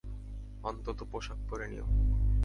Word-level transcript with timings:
অন্তঃত 0.63 0.99
পোষাক 1.11 1.39
পরে 1.49 1.65
নিও। 1.67 1.85